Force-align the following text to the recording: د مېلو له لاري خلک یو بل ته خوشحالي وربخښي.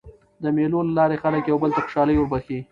د 0.43 0.45
مېلو 0.55 0.79
له 0.87 0.93
لاري 0.99 1.17
خلک 1.23 1.43
یو 1.45 1.57
بل 1.61 1.71
ته 1.75 1.81
خوشحالي 1.85 2.13
وربخښي. 2.17 2.59